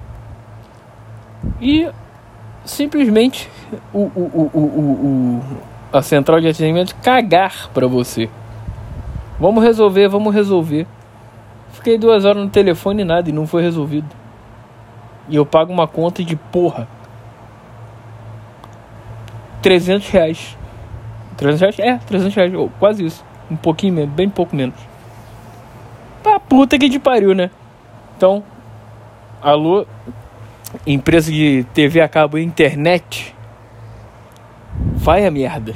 e 1.61 1.87
simplesmente 2.65 3.47
o, 3.93 3.99
o, 3.99 4.51
o, 4.55 4.59
o, 4.59 5.41
a 5.93 6.01
central 6.01 6.41
de 6.41 6.47
atendimento 6.47 6.95
cagar 6.95 7.69
para 7.71 7.85
você. 7.85 8.27
Vamos 9.39 9.63
resolver, 9.63 10.07
vamos 10.07 10.33
resolver. 10.33 10.87
Fiquei 11.73 11.99
duas 11.99 12.25
horas 12.25 12.43
no 12.43 12.49
telefone 12.49 13.03
e 13.03 13.05
nada, 13.05 13.29
e 13.29 13.31
não 13.31 13.45
foi 13.45 13.61
resolvido. 13.61 14.09
E 15.29 15.35
eu 15.35 15.45
pago 15.45 15.71
uma 15.71 15.87
conta 15.87 16.23
de 16.23 16.35
porra 16.35 16.87
300 19.61 20.09
reais. 20.09 20.57
300 21.37 21.77
reais? 21.77 21.79
É, 21.79 21.97
300 22.05 22.35
reais, 22.35 22.53
ou 22.53 22.69
quase 22.79 23.05
isso. 23.05 23.23
Um 23.49 23.55
pouquinho 23.55 23.93
menos, 23.93 24.13
bem 24.13 24.29
pouco 24.29 24.55
menos. 24.55 24.75
Pra 26.21 26.39
puta 26.39 26.77
que 26.77 26.89
te 26.89 26.99
pariu, 26.99 27.33
né? 27.33 27.49
Então, 28.17 28.43
alô, 29.41 29.85
empresa 30.85 31.31
de 31.31 31.65
TV 31.73 32.01
a 32.01 32.07
cabo 32.07 32.37
e 32.37 32.43
internet, 32.43 33.33
vai 34.95 35.25
a 35.25 35.31
merda. 35.31 35.75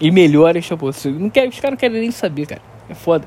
E 0.00 0.10
melhora 0.10 0.58
esta 0.58 0.76
porra. 0.76 0.92
Não 1.06 1.28
quer, 1.28 1.46
os 1.46 1.60
caras 1.60 1.72
não 1.72 1.76
querem 1.76 2.00
nem 2.00 2.10
saber, 2.10 2.46
cara. 2.46 2.62
É 2.88 2.94
foda. 2.94 3.26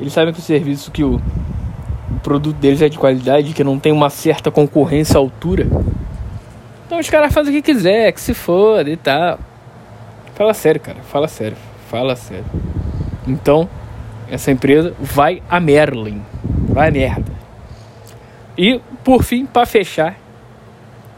Eles 0.00 0.12
sabem 0.12 0.34
que 0.34 0.40
o 0.40 0.42
serviço, 0.42 0.90
que 0.90 1.04
o, 1.04 1.16
o 1.16 2.20
produto 2.22 2.56
deles 2.56 2.82
é 2.82 2.88
de 2.88 2.98
qualidade, 2.98 3.52
que 3.52 3.62
não 3.62 3.78
tem 3.78 3.92
uma 3.92 4.10
certa 4.10 4.50
concorrência 4.50 5.16
à 5.16 5.20
altura. 5.20 5.68
Então 6.86 6.98
os 6.98 7.08
caras 7.08 7.32
fazem 7.32 7.52
o 7.52 7.62
que 7.62 7.72
quiser, 7.72 8.10
que 8.12 8.20
se 8.20 8.34
foda 8.34 8.90
e 8.90 8.96
tal. 8.96 9.38
Fala 10.34 10.54
sério, 10.54 10.80
cara. 10.80 10.98
Fala 11.02 11.28
sério. 11.28 11.56
Fala 11.88 12.16
sério. 12.16 12.44
Então, 13.26 13.68
essa 14.30 14.50
empresa 14.50 14.94
vai 14.98 15.42
a 15.48 15.60
Merlin. 15.60 16.22
Vai 16.68 16.88
a 16.88 16.92
merda. 16.92 17.32
E, 18.56 18.80
por 19.04 19.22
fim, 19.22 19.46
para 19.46 19.66
fechar, 19.66 20.16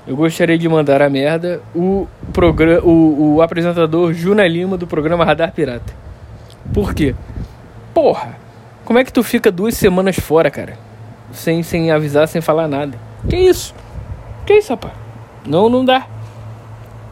eu 0.06 0.16
gostaria 0.16 0.58
de 0.58 0.68
mandar 0.68 1.00
a 1.00 1.08
merda 1.08 1.62
o, 1.74 2.06
programa, 2.32 2.80
o, 2.84 3.36
o 3.36 3.42
apresentador 3.42 4.12
Juna 4.12 4.46
Lima 4.46 4.76
do 4.76 4.86
programa 4.86 5.24
Radar 5.24 5.52
Pirata. 5.52 5.94
Por 6.72 6.94
quê? 6.94 7.14
Porra, 7.92 8.36
como 8.84 8.98
é 8.98 9.04
que 9.04 9.12
tu 9.12 9.22
fica 9.22 9.50
duas 9.50 9.74
semanas 9.74 10.16
fora, 10.16 10.50
cara? 10.50 10.76
Sem, 11.32 11.62
sem 11.62 11.90
avisar, 11.90 12.28
sem 12.28 12.40
falar 12.40 12.68
nada. 12.68 12.98
Que 13.28 13.36
isso? 13.36 13.74
Que 14.44 14.54
isso, 14.54 14.72
rapaz? 14.72 14.92
Não, 15.46 15.68
não 15.68 15.84
dá. 15.84 16.06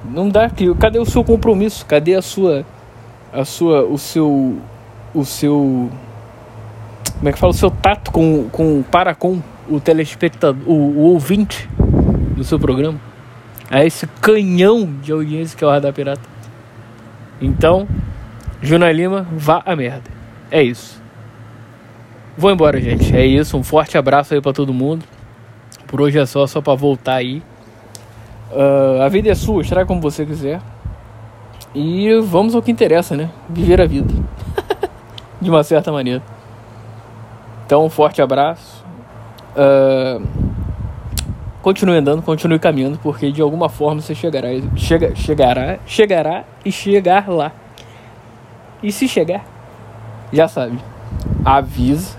Não 0.05 0.29
dá. 0.29 0.51
Cadê 0.79 0.99
o 0.99 1.07
seu 1.07 1.23
compromisso? 1.25 1.85
Cadê 1.87 2.15
a 2.15 2.23
sua 2.23 2.65
a 3.33 3.45
sua, 3.45 3.83
o 3.85 3.97
seu, 3.97 4.59
o 5.15 5.25
seu, 5.25 5.91
como 7.19 7.29
é 7.29 7.33
que 7.33 7.38
fala, 7.38 7.51
o 7.51 7.57
seu 7.57 7.71
tato 7.71 8.12
com, 8.12 8.49
com 8.51 8.83
para 8.83 9.15
com 9.15 9.41
o 9.69 9.81
telespectador, 9.81 10.62
o, 10.67 10.73
o 10.73 11.01
ouvinte 11.12 11.69
do 12.37 12.45
seu 12.45 12.61
programa, 12.61 13.01
a 13.71 13.85
esse 13.85 14.07
canhão 14.21 14.85
de 15.01 15.11
audiência 15.11 15.57
que 15.57 15.65
é 15.65 15.67
o 15.67 15.71
Radar 15.71 15.93
Pirata. 15.95 16.29
Então, 17.41 17.88
Juna 18.61 18.93
Lima, 18.93 19.27
vá 19.33 19.62
a 19.65 19.75
merda. 19.75 20.11
É 20.51 20.62
isso. 20.62 21.03
Vou 22.37 22.51
embora, 22.51 22.81
gente. 22.81 23.17
É 23.17 23.25
isso. 23.25 23.57
Um 23.57 23.62
forte 23.62 23.97
abraço 23.97 24.35
aí 24.35 24.41
para 24.41 24.53
todo 24.53 24.73
mundo. 24.73 25.05
Por 25.87 26.01
hoje 26.01 26.19
é 26.19 26.27
só, 26.27 26.47
só 26.47 26.61
para 26.61 26.75
voltar 26.75 27.15
aí. 27.15 27.43
Uh, 28.53 29.01
a 29.03 29.09
vida 29.09 29.31
é 29.31 29.35
sua, 29.35 29.62
estraga 29.62 29.87
como 29.87 30.01
você 30.01 30.27
quiser. 30.27 30.61
E 31.75 32.12
vamos 32.21 32.55
ao 32.55 32.61
que 32.61 32.71
interessa, 32.71 33.17
né? 33.17 33.31
Viver 33.49 33.81
a 33.81 33.87
vida. 33.87 34.12
De 35.41 35.49
uma 35.49 35.65
certa 35.65 35.91
maneira. 35.91 36.23
Então, 37.65 37.87
um 37.87 37.88
forte 37.88 38.21
abraço. 38.21 38.85
Uh, 39.57 40.23
continue 41.62 41.97
andando, 41.97 42.21
continue 42.21 42.59
caminhando, 42.59 42.99
porque 43.03 43.33
de 43.33 43.41
alguma 43.41 43.69
forma 43.71 44.03
você 44.03 44.15
chegará, 44.15 44.49
chega, 44.77 45.15
chegará, 45.15 45.79
chegará 45.87 46.45
e 46.65 46.71
chegar 46.71 47.29
lá. 47.29 47.53
E 48.83 48.93
se 48.93 49.09
chegar, 49.09 49.45
já 50.33 50.49
sabe, 50.49 50.79
avisa 51.45 52.17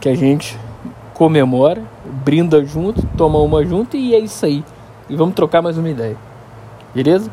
que 0.00 0.08
a 0.08 0.14
gente 0.14 0.56
comemora, 1.14 1.82
brinda 2.04 2.64
junto, 2.64 3.02
toma 3.16 3.38
uma 3.38 3.64
junto 3.64 3.96
e 3.96 4.14
é 4.14 4.18
isso 4.18 4.44
aí. 4.44 4.62
E 5.08 5.16
vamos 5.16 5.34
trocar 5.34 5.62
mais 5.62 5.78
uma 5.78 5.88
ideia. 5.88 6.16
Beleza? 6.94 7.30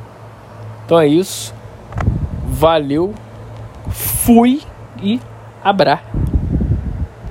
Então 0.85 0.99
é 0.99 1.07
isso. 1.07 1.53
Valeu. 2.45 3.13
Fui 3.89 4.61
e 5.01 5.19
abra. 5.63 6.01